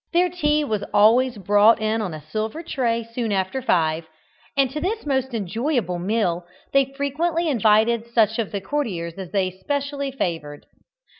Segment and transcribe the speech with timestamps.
[0.13, 4.07] Their tea was always brought in on a silver tray soon after five,
[4.57, 6.43] and to this most enjoyable meal
[6.73, 10.65] they frequently invited such of the courtiers as they specially favoured.